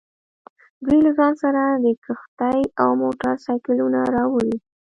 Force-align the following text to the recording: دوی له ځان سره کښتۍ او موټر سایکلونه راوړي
دوی 0.85 0.99
له 1.05 1.11
ځان 1.17 1.33
سره 1.43 1.61
کښتۍ 2.05 2.59
او 2.81 2.89
موټر 3.01 3.33
سایکلونه 3.45 3.99
راوړي 4.15 4.55